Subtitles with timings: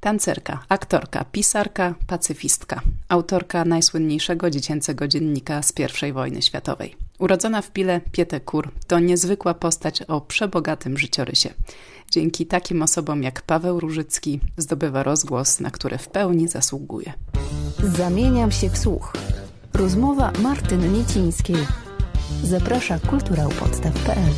[0.00, 5.72] Tancerka, aktorka, pisarka, pacyfistka, autorka najsłynniejszego dziecięcego dziennika z
[6.08, 6.96] I wojny światowej.
[7.18, 11.54] Urodzona w Pile Pietę Kur to niezwykła postać o przebogatym życiorysie.
[12.10, 17.12] Dzięki takim osobom jak Paweł Różycki zdobywa rozgłos, na który w pełni zasługuje.
[17.82, 19.12] Zamieniam się w słuch.
[19.74, 21.66] Rozmowa Martyny Niecińskiej.
[22.42, 24.32] Zaprasza kulturałpodstaw.pl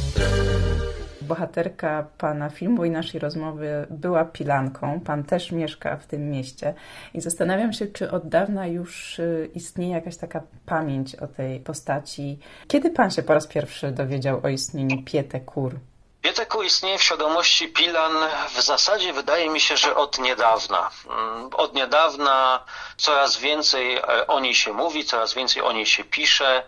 [1.31, 5.01] bohaterka pana filmu i naszej rozmowy była Pilanką.
[5.01, 6.75] Pan też mieszka w tym mieście
[7.15, 12.39] i zastanawiam się, czy od dawna już y, istnieje jakaś taka pamięć o tej postaci.
[12.69, 15.75] Kiedy pan się po raz pierwszy dowiedział o istnieniu Piete Kur?
[16.23, 18.13] Pieteku istnieje w świadomości Pilan
[18.55, 20.91] w zasadzie wydaje mi się, że od niedawna.
[21.11, 22.65] Mm, od niedawna
[22.97, 26.63] coraz więcej e, o niej się mówi, coraz więcej o niej się pisze.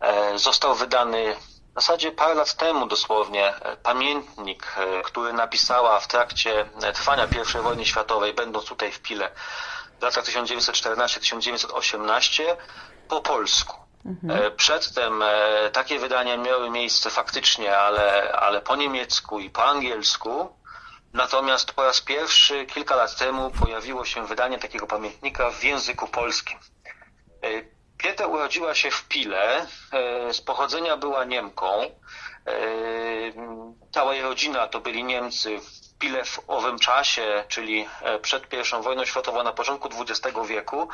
[0.00, 1.36] E, został wydany
[1.78, 7.24] w zasadzie parę lat temu dosłownie e, pamiętnik, e, który napisała w trakcie e, trwania
[7.24, 7.28] I
[7.62, 9.30] wojny światowej, będąc tutaj w Pile
[10.00, 12.42] w latach 1914-1918
[13.08, 13.76] po polsku.
[14.06, 14.56] Mhm.
[14.56, 15.22] Przedtem
[15.72, 20.56] takie wydania miały miejsce faktycznie, ale, ale po niemiecku i po angielsku.
[21.12, 26.58] Natomiast po raz pierwszy kilka lat temu pojawiło się wydanie takiego pamiętnika w języku polskim.
[27.98, 31.66] Pieta urodziła się w Pile, e, z pochodzenia była Niemką.
[31.82, 31.90] E,
[33.92, 35.58] cała jej rodzina to byli Niemcy.
[35.58, 40.88] W Pile w owym czasie, czyli e, przed I wojną światową na początku XX wieku,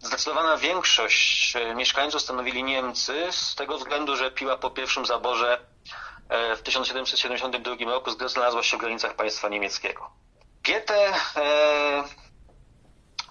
[0.00, 5.58] zdecydowana większość mieszkańców stanowili Niemcy z tego względu, że Piła po pierwszym zaborze
[6.56, 10.10] w 1772 roku znalazła się w granicach państwa niemieckiego.
[10.62, 11.12] Pietę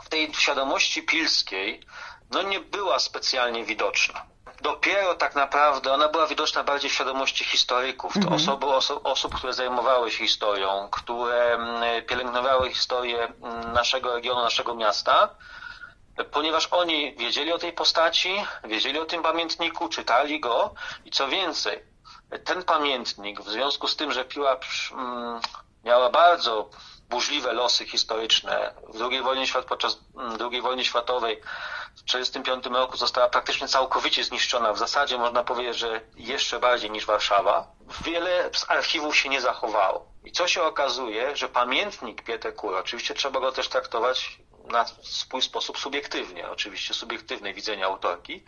[0.03, 1.81] w tej świadomości pilskiej
[2.31, 4.25] no nie była specjalnie widoczna.
[4.61, 8.13] Dopiero tak naprawdę ona była widoczna bardziej w świadomości historyków.
[8.13, 8.35] To mhm.
[8.35, 14.75] osoby, oso, osób, które zajmowały się historią, które mm, pielęgnowały historię mm, naszego regionu, naszego
[14.75, 15.29] miasta,
[16.31, 20.73] ponieważ oni wiedzieli o tej postaci, wiedzieli o tym pamiętniku, czytali go
[21.05, 21.83] i co więcej,
[22.45, 24.57] ten pamiętnik w związku z tym, że Piła
[24.91, 25.39] mm,
[25.83, 26.69] miała bardzo
[27.09, 29.97] burzliwe losy historyczne w II wojnie, podczas
[30.51, 31.41] II wojny światowej
[31.95, 34.73] w 1945 roku została praktycznie całkowicie zniszczona.
[34.73, 37.67] W zasadzie można powiedzieć, że jeszcze bardziej niż Warszawa.
[38.03, 40.05] Wiele z archiwów się nie zachowało.
[40.23, 45.79] I co się okazuje, że pamiętnik Pietekura, oczywiście trzeba go też traktować na swój sposób
[45.79, 48.43] subiektywnie, oczywiście subiektywne widzenie autorki,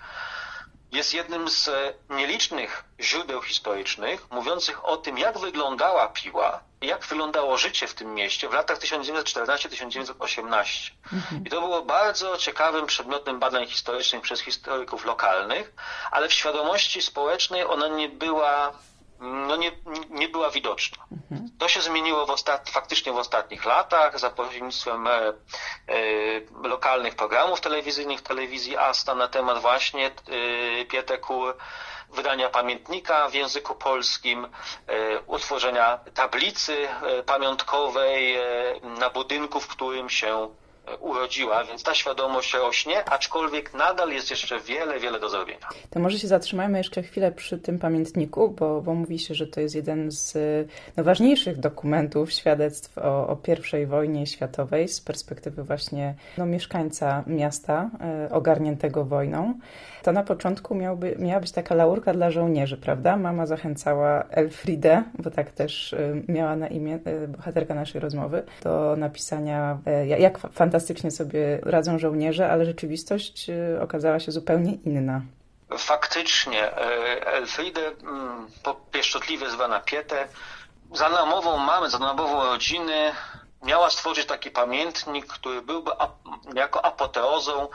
[0.91, 1.69] jest jednym z
[2.09, 8.49] nielicznych źródeł historycznych mówiących o tym, jak wyglądała Piła, jak wyglądało życie w tym mieście
[8.49, 10.91] w latach 1914-1918.
[11.13, 11.43] Mhm.
[11.45, 15.73] I to było bardzo ciekawym przedmiotem badań historycznych przez historyków lokalnych,
[16.11, 18.73] ale w świadomości społecznej ona nie była
[19.19, 19.71] no nie,
[20.09, 21.05] nie była widoczna.
[21.11, 21.49] Mhm.
[21.59, 22.69] To się zmieniło w ostat...
[22.69, 25.33] faktycznie w ostatnich latach za pośrednictwem e, e,
[26.63, 31.55] lokalnych programów telewizyjnych, telewizji ASTA na temat właśnie e, Pietekur,
[32.13, 34.45] wydania pamiętnika w języku polskim,
[34.87, 38.43] e, utworzenia tablicy e, pamiątkowej e,
[38.99, 40.49] na budynku, w którym się
[40.99, 45.67] urodziła, więc ta świadomość rośnie, aczkolwiek nadal jest jeszcze wiele, wiele do zrobienia.
[45.89, 49.61] To może się zatrzymajmy jeszcze chwilę przy tym pamiętniku, bo, bo mówi się, że to
[49.61, 50.37] jest jeden z
[50.97, 53.37] no, ważniejszych dokumentów, świadectw o, o
[53.81, 57.89] I wojnie światowej z perspektywy właśnie no, mieszkańca miasta
[58.25, 59.53] e, ogarniętego wojną.
[60.03, 63.17] To na początku miałby, miała być taka laurka dla żołnierzy, prawda?
[63.17, 65.97] Mama zachęcała Elfridę, bo tak też e,
[66.27, 69.77] miała na imię e, bohaterka naszej rozmowy, do napisania,
[70.19, 75.21] jak fantastycznie fantastycznie sobie radzą żołnierze, ale rzeczywistość y, okazała się zupełnie inna.
[75.77, 78.47] Faktycznie, e, Elfriede, mm,
[78.91, 80.27] pieszczotliwie zwana Pietę,
[80.93, 83.11] za namową mamy, za namową rodziny,
[83.63, 85.91] miała stworzyć taki pamiętnik, który byłby
[86.53, 87.67] jako apoteozą e,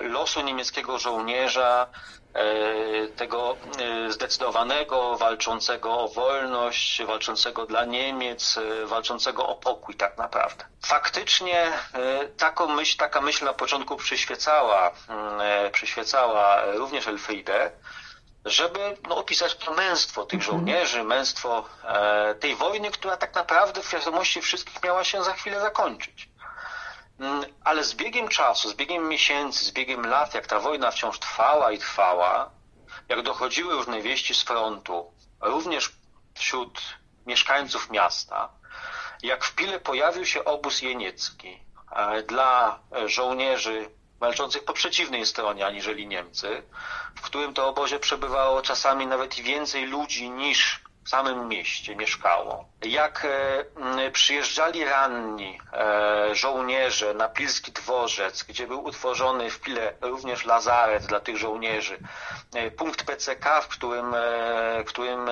[0.00, 1.86] losu niemieckiego żołnierza,
[2.34, 10.18] E, tego e, zdecydowanego, walczącego o wolność, walczącego dla Niemiec, e, walczącego o pokój tak
[10.18, 10.64] naprawdę.
[10.86, 11.72] Faktycznie
[12.36, 17.70] taką myśl, taka myśl na początku przyświecała, mm, przyświecała również Elfriede,
[18.44, 20.58] żeby no, opisać to męstwo tych mhm.
[20.58, 21.64] żołnierzy, męstwo
[22.40, 26.29] tej wojny, która tak naprawdę w świadomości wszystkich miała się za chwilę zakończyć.
[27.70, 31.72] Ale z biegiem czasu, z biegiem miesięcy, z biegiem lat, jak ta wojna wciąż trwała
[31.72, 32.50] i trwała,
[33.08, 35.92] jak dochodziły różne wieści z frontu, również
[36.34, 36.80] wśród
[37.26, 38.48] mieszkańców miasta,
[39.22, 41.58] jak w Pile pojawił się obóz jeniecki
[41.92, 43.90] e, dla żołnierzy
[44.20, 46.62] walczących po przeciwnej stronie aniżeli Niemcy,
[47.14, 52.64] w którym to obozie przebywało czasami nawet więcej ludzi niż samym mieście mieszkało.
[52.82, 53.26] Jak
[54.12, 55.60] przyjeżdżali ranni
[56.32, 61.98] żołnierze na Pilski Dworzec, gdzie był utworzony w Pile również lazaret dla tych żołnierzy,
[62.76, 64.14] punkt PCK, w którym,
[64.78, 65.30] w którym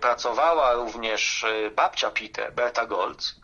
[0.00, 3.34] pracowała również babcia Pite, Berta Golc,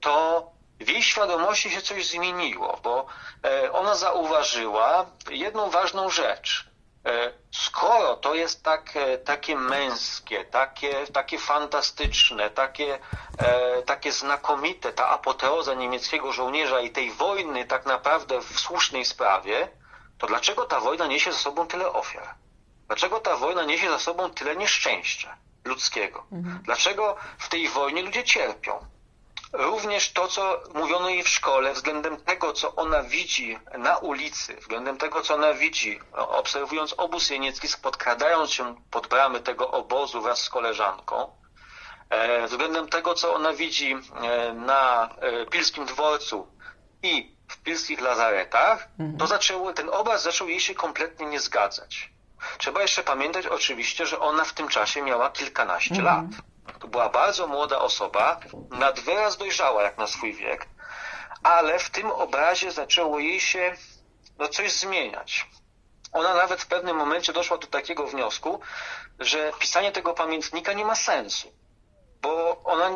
[0.00, 0.46] to
[0.80, 3.06] w jej świadomości się coś zmieniło, bo
[3.44, 6.69] e, ona zauważyła jedną ważną rzecz.
[7.06, 12.98] E, skoro to jest tak, e, takie męskie, takie, takie fantastyczne, takie,
[13.86, 19.68] takie znakomite, ta apoteoza niemieckiego żołnierza i tej wojny tak naprawdę w słusznej sprawie,
[20.18, 22.34] to dlaczego ta wojna niesie za sobą tyle ofiar?
[22.86, 26.26] Dlaczego ta wojna niesie za sobą tyle nieszczęścia ludzkiego?
[26.32, 26.62] Mhm.
[26.62, 28.86] Dlaczego w tej wojnie ludzie cierpią?
[29.52, 34.96] Również to, co mówiono jej w szkole względem tego, co ona widzi na ulicy, względem
[34.96, 40.50] tego, co ona widzi, obserwując obóz jeniecki, podkradając się pod bramy tego obozu wraz z
[40.50, 41.30] koleżanką,
[42.10, 46.48] e, względem tego, co ona widzi e, na e, Pilskim Dworcu
[47.02, 49.18] i w pilskich lazaretach, mhm.
[49.18, 52.10] to zaczęło, ten obraz zaczął jej się kompletnie nie zgadzać.
[52.58, 56.04] Trzeba jeszcze pamiętać oczywiście, że ona w tym czasie miała kilkanaście mhm.
[56.04, 56.49] lat.
[56.78, 58.40] To była bardzo młoda osoba,
[58.70, 60.66] nad wyraz dojrzała jak na swój wiek,
[61.42, 63.76] ale w tym obrazie zaczęło jej się
[64.38, 65.46] no, coś zmieniać.
[66.12, 68.60] Ona nawet w pewnym momencie doszła do takiego wniosku,
[69.18, 71.52] że pisanie tego pamiętnika nie ma sensu,
[72.22, 72.90] bo ona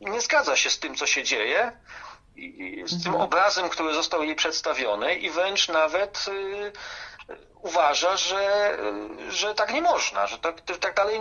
[0.00, 1.72] nie zgadza się z tym, co się dzieje,
[2.84, 3.20] z tym mhm.
[3.20, 6.72] obrazem, który został jej przedstawiony i wręcz nawet y,
[7.64, 8.76] uważa, że,
[9.28, 11.20] że tak nie można, że tak, tak dalej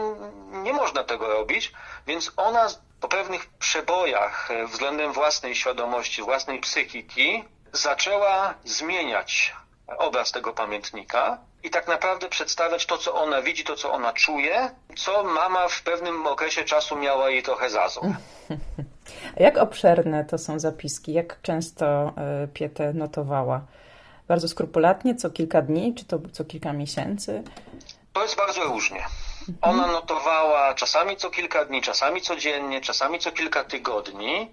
[0.52, 1.72] nie można tego robić,
[2.08, 2.68] więc ona
[3.02, 9.54] po pewnych przebojach względem własnej świadomości, własnej psychiki zaczęła zmieniać
[9.98, 14.70] obraz tego pamiętnika i tak naprawdę przedstawiać to, co ona widzi, to, co ona czuje,
[14.96, 18.16] co mama w pewnym okresie czasu miała jej trochę za złe.
[19.38, 21.14] Jak obszerne to są zapiski?
[21.14, 23.62] Jak często e, Pietę notowała?
[24.34, 27.44] Bardzo skrupulatnie, co kilka dni, czy to co kilka miesięcy?
[28.14, 29.06] To jest bardzo różnie.
[29.62, 34.52] Ona notowała czasami co kilka dni, czasami codziennie, czasami co kilka tygodni.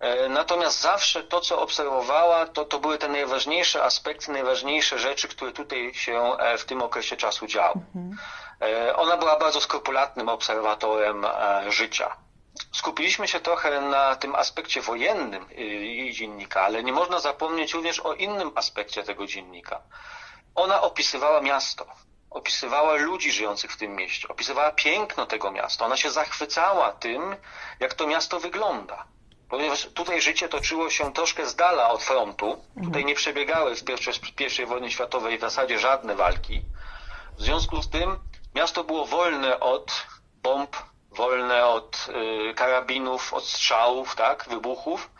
[0.00, 5.52] E, natomiast zawsze to, co obserwowała, to, to były te najważniejsze aspekty, najważniejsze rzeczy, które
[5.52, 7.80] tutaj się e, w tym okresie czasu działy.
[7.94, 8.16] Mhm.
[8.60, 11.26] E, ona była bardzo skrupulatnym obserwatorem
[11.68, 12.25] życia
[12.72, 18.00] skupiliśmy się trochę na tym aspekcie wojennym y, jej dziennika, ale nie można zapomnieć również
[18.00, 19.82] o innym aspekcie tego dziennika.
[20.54, 21.86] Ona opisywała miasto,
[22.30, 25.86] opisywała ludzi żyjących w tym mieście, opisywała piękno tego miasta.
[25.86, 27.36] Ona się zachwycała tym,
[27.80, 29.04] jak to miasto wygląda.
[29.48, 33.84] Ponieważ tutaj życie toczyło się troszkę z dala od frontu, tutaj nie przebiegały w
[34.36, 36.62] pierwszej wojnie światowej w zasadzie żadne walki.
[37.38, 38.18] W związku z tym
[38.54, 40.06] miasto było wolne od
[40.42, 40.76] bomb,
[41.16, 42.08] wolne od
[42.50, 45.10] y, karabinów, od strzałów, tak, wybuchów.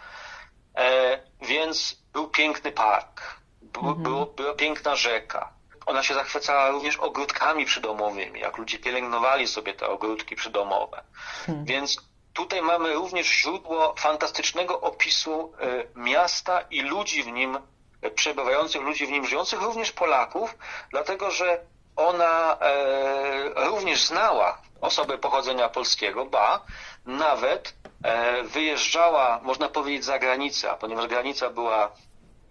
[0.77, 4.03] E, więc był piękny park, był, mhm.
[4.03, 5.53] było, była piękna rzeka.
[5.87, 11.03] Ona się zachwycała również ogródkami przydomowymi, jak ludzie pielęgnowali sobie te ogródki przydomowe.
[11.49, 11.65] Mhm.
[11.65, 11.97] Więc
[12.33, 17.59] tutaj mamy również źródło fantastycznego opisu y, miasta i ludzi w nim
[18.05, 20.57] y, przebywających, ludzi w nim żyjących, również Polaków,
[20.91, 21.61] dlatego że
[21.97, 26.65] ona e, również znała osoby pochodzenia polskiego, ba,
[27.07, 31.93] nawet e, wyjeżdżała, można powiedzieć, za granicę, ponieważ granica była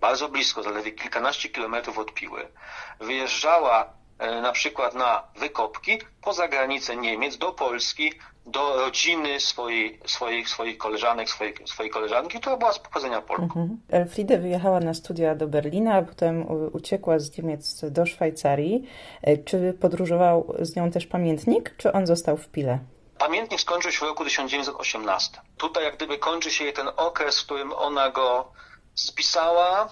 [0.01, 2.51] bardzo blisko, zaledwie kilkanaście kilometrów od Piły,
[2.99, 8.13] wyjeżdżała na przykład na wykopki poza granicę Niemiec, do Polski,
[8.45, 13.43] do rodziny swojej, swoich, swoich koleżanek, swojej, swojej koleżanki, która była z pochodzenia Polką.
[13.43, 13.81] Mhm.
[13.89, 18.87] Elfriede wyjechała na studia do Berlina, a potem uciekła z Niemiec do Szwajcarii.
[19.21, 22.79] E, czy podróżował z nią też pamiętnik, czy on został w Pile?
[23.17, 25.41] Pamiętnik skończył się w roku 1918.
[25.57, 28.51] Tutaj jak gdyby kończy się ten okres, w którym ona go
[28.95, 29.89] spisała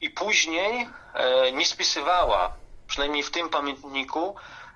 [0.00, 2.52] i później e, nie spisywała,
[2.96, 4.34] przynajmniej w tym pamiętniku,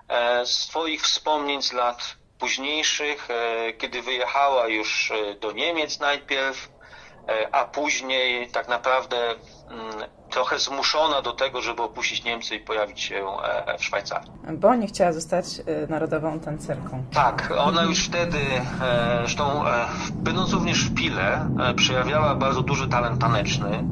[0.09, 6.81] e, swoich wspomnień z lat późniejszych, e, kiedy wyjechała już e, do Niemiec najpierw,
[7.53, 9.95] a później tak naprawdę mm,
[10.31, 13.27] trochę zmuszona do tego, żeby opuścić Niemcy i pojawić się
[13.79, 14.31] w Szwajcarii.
[14.53, 15.47] Bo nie chciała zostać
[15.89, 17.05] narodową tancerką.
[17.15, 18.39] Tak, ona już wtedy,
[19.19, 19.65] zresztą
[20.13, 23.85] będąc również w Pile, przejawiała bardzo duży talent taneczny.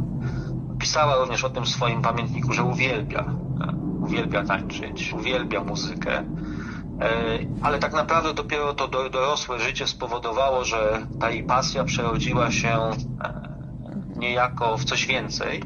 [0.89, 3.25] Pisała również o tym w swoim pamiętniku, że uwielbia,
[4.01, 6.19] uwielbia tańczyć, uwielbia muzykę.
[6.19, 6.25] E,
[7.63, 12.91] ale tak naprawdę dopiero to dorosłe życie spowodowało, że ta jej pasja przerodziła się e,
[14.17, 15.63] niejako w coś więcej.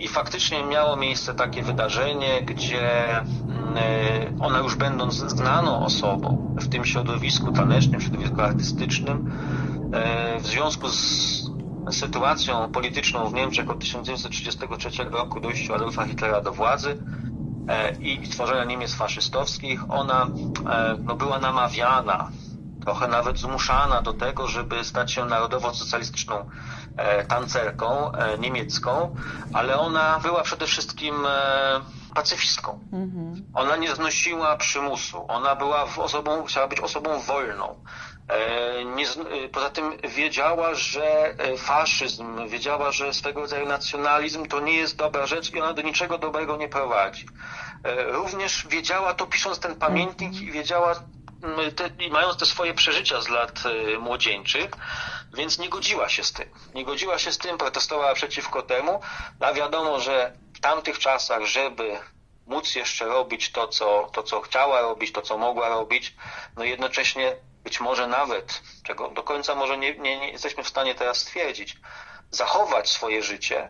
[0.00, 6.84] I faktycznie miało miejsce takie wydarzenie, gdzie mm, ona już będąc znaną osobą w tym
[6.84, 9.32] środowisku tanecznym, środowisku artystycznym,
[10.40, 11.53] w związku z
[11.90, 16.98] sytuacją polityczną w Niemczech od 1933 roku dojściu Adolfa Hitlera do władzy
[18.00, 20.26] i tworzenia Niemiec faszystowskich, ona
[20.98, 22.30] no, była namawiana
[22.84, 26.48] trochę nawet zmuszana do tego, żeby stać się narodowo-socjalistyczną
[26.96, 29.14] e, tancerką e, niemiecką,
[29.52, 31.80] ale ona była przede wszystkim e,
[32.14, 32.78] pacyfistką.
[32.92, 33.44] Mhm.
[33.54, 35.24] Ona nie znosiła przymusu.
[35.28, 37.74] Ona była osobą, chciała być osobą wolną.
[38.84, 39.06] Nie,
[39.52, 45.52] poza tym wiedziała, że faszyzm, wiedziała, że swego rodzaju nacjonalizm to nie jest dobra rzecz
[45.52, 47.26] i ona do niczego dobrego nie prowadzi.
[48.06, 50.94] Również wiedziała to pisząc ten pamiętnik i wiedziała
[51.76, 53.62] te, mając te swoje przeżycia z lat
[53.98, 54.70] młodzieńczych,
[55.34, 56.48] więc nie godziła się z tym.
[56.74, 59.00] Nie godziła się z tym, protestowała przeciwko temu,
[59.40, 61.98] a wiadomo, że w tamtych czasach, żeby
[62.46, 66.14] móc jeszcze robić to, co, to, co chciała robić, to, co mogła robić,
[66.56, 70.94] no jednocześnie być może nawet, czego do końca może nie, nie, nie jesteśmy w stanie
[70.94, 71.76] teraz stwierdzić,
[72.30, 73.68] zachować swoje życie,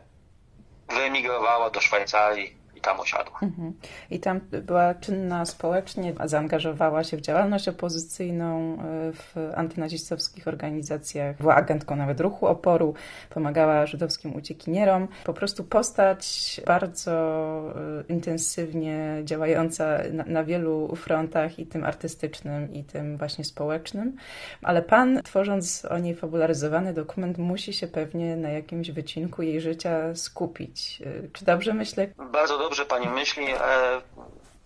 [0.88, 3.38] wyemigrowała do Szwajcarii, tam osiadła.
[3.43, 3.73] Mhm.
[4.11, 11.55] I tam była czynna społecznie, zaangażowała się w działalność opozycyjną e, w antynazistowskich organizacjach, była
[11.55, 12.95] agentką nawet ruchu oporu,
[13.31, 15.09] pomagała żydowskim uciekinierom.
[15.25, 22.85] Po prostu postać bardzo e, intensywnie działająca na, na wielu frontach i tym artystycznym i
[22.85, 24.17] tym właśnie społecznym.
[24.62, 30.14] Ale pan, tworząc o niej fabularyzowany dokument, musi się pewnie na jakimś wycinku jej życia
[30.14, 31.03] skupić.
[31.07, 32.07] E, czy dobrze myślę?
[32.33, 33.59] Bardzo dobrze dobrze pani myśli, e,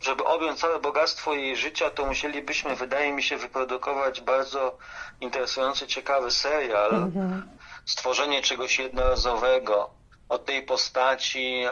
[0.00, 4.78] żeby objąć całe bogactwo jej życia, to musielibyśmy, wydaje mi się, wyprodukować bardzo
[5.20, 7.48] interesujący, ciekawy serial, mhm.
[7.86, 9.90] stworzenie czegoś jednorazowego.
[10.28, 11.64] Od tej postaci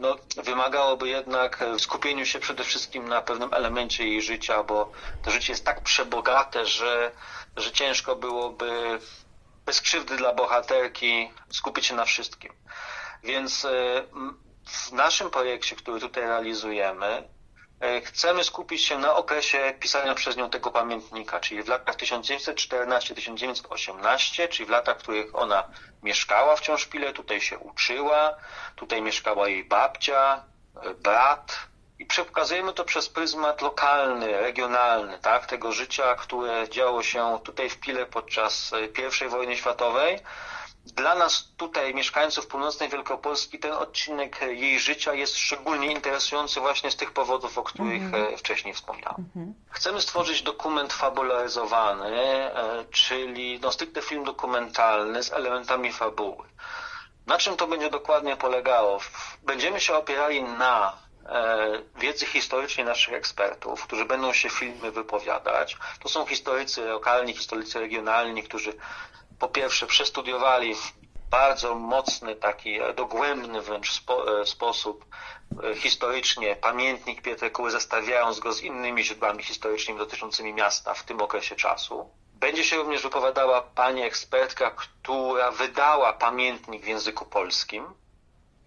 [0.00, 5.52] no, wymagałoby jednak skupieniu się przede wszystkim na pewnym elemencie jej życia, bo to życie
[5.52, 7.10] jest tak przebogate, że,
[7.56, 8.98] że ciężko byłoby
[9.66, 12.52] bez krzywdy dla bohaterki skupić się na wszystkim.
[13.22, 14.02] Więc e,
[14.68, 17.28] w naszym projekcie, który tutaj realizujemy,
[17.80, 24.48] e, chcemy skupić się na okresie pisania przez nią tego pamiętnika, czyli w latach 1914-1918,
[24.48, 25.64] czyli w latach, w których ona
[26.02, 28.36] mieszkała w Ciążpile, tutaj się uczyła,
[28.76, 30.44] tutaj mieszkała jej babcia,
[30.82, 31.58] e, brat.
[31.98, 37.80] I przekazujemy to przez pryzmat lokalny, regionalny, tak, tego życia, które działo się tutaj w
[37.80, 40.18] Pile podczas e, I wojny światowej,
[40.84, 46.96] dla nas tutaj, mieszkańców północnej Wielkopolski, ten odcinek jej życia jest szczególnie interesujący właśnie z
[46.96, 48.38] tych powodów, o których mm -hmm.
[48.38, 49.26] wcześniej wspomniałem.
[49.36, 49.52] Mm -hmm.
[49.70, 56.48] Chcemy stworzyć dokument fabularyzowany, e, czyli no, stricte film dokumentalny z elementami fabuły.
[57.26, 58.98] Na czym to będzie dokładnie polegało?
[59.42, 60.92] Będziemy się opierali na
[61.26, 65.76] e, wiedzy historycznej naszych ekspertów, którzy będą się filmy wypowiadać.
[66.00, 68.72] To są historycy lokalni, historycy regionalni, którzy
[69.38, 70.92] po pierwsze przestudiowali w
[71.30, 75.04] bardzo mocny, taki dogłębny wręcz spo, e, sposób
[75.64, 81.56] e, historycznie pamiętnik Pietrekuły, zestawiając go z innymi źródłami historycznymi dotyczącymi miasta w tym okresie
[81.56, 82.10] czasu.
[82.34, 87.84] Będzie się również wypowiadała pani ekspertka, która wydała pamiętnik w języku polskim.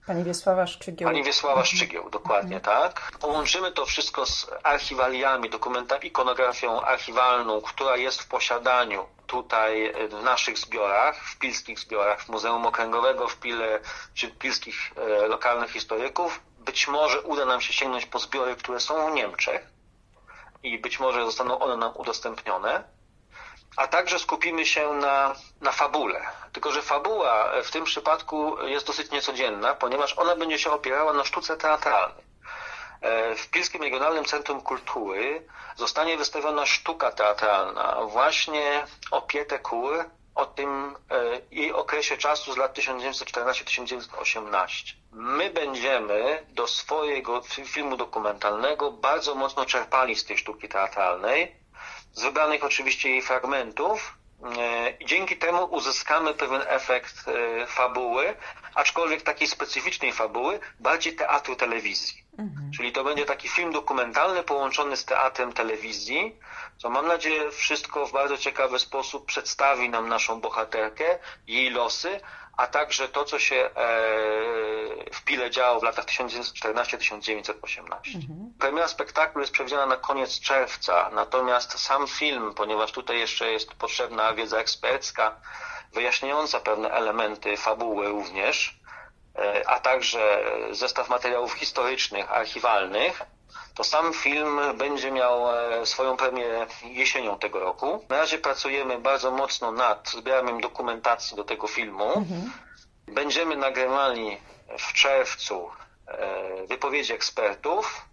[0.07, 1.09] Pani Wiesława Szczygieł.
[1.09, 2.81] Pani Wiesława Szczygieł, dokładnie mhm.
[2.81, 3.11] tak.
[3.19, 10.57] Połączymy to wszystko z archiwaliami, dokumentami, ikonografią archiwalną, która jest w posiadaniu tutaj w naszych
[10.57, 13.79] zbiorach, w pilskich zbiorach, w Muzeum Okręgowego w Pile,
[14.13, 16.41] czy pilskich e, lokalnych historyków.
[16.59, 19.67] Być może uda nam się sięgnąć po zbiory, które są w Niemczech
[20.63, 22.83] i być może zostaną one nam udostępnione.
[23.77, 26.21] A także skupimy się na, na fabule.
[26.53, 31.23] Tylko, że fabuła w tym przypadku jest dosyć niecodzienna, ponieważ ona będzie się opierała na
[31.23, 32.23] sztuce teatralnej.
[33.01, 39.59] E, w Pilskim Regionalnym Centrum Kultury zostanie wystawiona sztuka teatralna właśnie o Pietę
[40.35, 44.93] o tym e, jej okresie czasu z lat 1914-1918.
[45.11, 51.60] My będziemy do swojego filmu dokumentalnego bardzo mocno czerpali z tej sztuki teatralnej,
[52.13, 54.17] z wybranych oczywiście jej fragmentów,
[54.57, 57.25] e, i dzięki temu uzyskamy pewien efekt
[57.67, 58.35] fabuły,
[58.75, 62.23] aczkolwiek takiej specyficznej fabuły, bardziej teatru telewizji.
[62.37, 62.71] Mhm.
[62.71, 66.35] Czyli to będzie taki film dokumentalny połączony z teatrem telewizji,
[66.77, 72.19] co mam nadzieję wszystko w bardzo ciekawy sposób przedstawi nam naszą bohaterkę, jej losy,
[72.61, 73.69] a także to, co się e,
[75.13, 77.53] w Pile działo w latach 1914-1918.
[78.15, 78.53] Mhm.
[78.59, 84.33] Premiera spektaklu jest przewidziana na koniec czerwca, natomiast sam film, ponieważ tutaj jeszcze jest potrzebna
[84.33, 85.35] wiedza ekspercka,
[85.93, 88.79] wyjaśniająca pewne elementy fabuły również,
[89.65, 93.21] a także zestaw materiałów historycznych, archiwalnych,
[93.75, 95.41] to sam film będzie miał
[95.85, 98.05] swoją premierę jesienią tego roku.
[98.09, 102.13] Na razie pracujemy bardzo mocno nad zbiorem dokumentacji do tego filmu.
[102.13, 102.51] Mhm.
[103.07, 104.37] Będziemy nagrywali
[104.79, 105.69] w czerwcu
[106.67, 108.05] wypowiedzi ekspertów,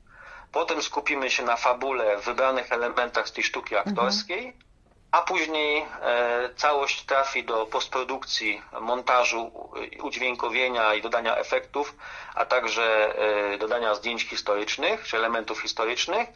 [0.52, 4.67] Potem skupimy się na fabule, wybranych elementach z tej sztuki aktorskiej, mhm.
[5.10, 9.70] A później e, całość trafi do postprodukcji, montażu,
[10.02, 11.94] udźwiękowienia i dodania efektów,
[12.34, 13.18] a także
[13.54, 16.28] e, dodania zdjęć historycznych czy elementów historycznych.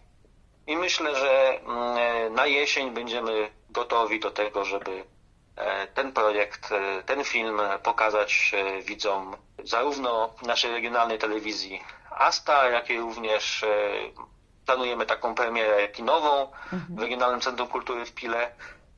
[0.67, 5.05] I myślę, że mm, e, na jesień będziemy gotowi do tego, żeby
[5.57, 8.52] e, ten projekt, e, ten film pokazać
[8.83, 11.83] widzom zarówno naszej regionalnej telewizji
[12.19, 13.69] Asta, jak i również e,
[14.73, 16.47] planujemy taką premierę kinową
[16.88, 18.50] w Regionalnym Centrum Kultury w Pile,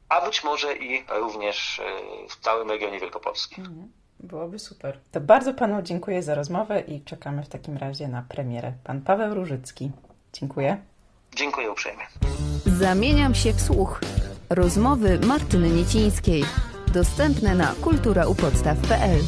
[0.09, 3.65] a być może i również e, w całym regionie Wielkopolskim.
[3.65, 3.93] Mhm.
[4.21, 5.01] Byłoby super.
[5.13, 8.73] To bardzo Panu dziękuję za rozmowę i czekamy w takim razie na premierę.
[8.85, 9.91] Pan Paweł Różycki.
[10.33, 10.77] Dziękuję.
[11.35, 12.05] Dziękuję uprzejmie.
[12.67, 14.01] Zamieniam się w słuch.
[14.51, 16.45] Rozmowy Martyny Niecińskiej.
[16.93, 19.21] Dostępne na kulturaupodstaw.pl